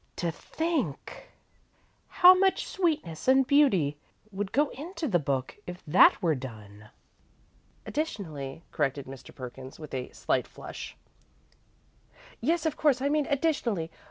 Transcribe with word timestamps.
To 0.15 0.31
think 0.31 1.29
how 2.07 2.33
much 2.33 2.65
sweetness 2.65 3.27
and 3.27 3.45
beauty 3.45 3.99
would 4.31 4.51
go 4.51 4.69
into 4.69 5.07
the 5.07 5.19
book, 5.19 5.57
if 5.67 5.85
that 5.85 6.23
were 6.23 6.33
done!" 6.33 6.89
"Additionally," 7.85 8.63
corrected 8.71 9.05
Mr. 9.05 9.31
Perkins, 9.35 9.77
with 9.77 9.93
a 9.93 10.09
slight 10.11 10.47
flush. 10.47 10.97
"Yes, 12.39 12.65
of 12.65 12.75
course 12.75 12.99
I 12.99 13.09
mean 13.09 13.27
additionally. 13.29 13.91